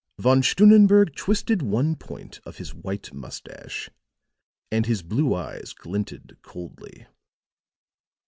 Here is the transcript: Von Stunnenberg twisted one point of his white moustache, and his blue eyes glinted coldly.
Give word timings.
Von 0.17 0.41
Stunnenberg 0.41 1.13
twisted 1.15 1.61
one 1.61 1.95
point 1.95 2.39
of 2.43 2.57
his 2.57 2.73
white 2.73 3.13
moustache, 3.13 3.87
and 4.71 4.87
his 4.87 5.03
blue 5.03 5.35
eyes 5.35 5.73
glinted 5.77 6.37
coldly. 6.41 7.05